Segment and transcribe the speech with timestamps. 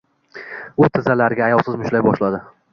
[0.85, 2.45] U tizzalariga ayovsiz mushtlay boshladi.